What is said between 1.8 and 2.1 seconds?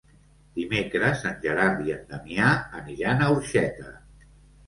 i en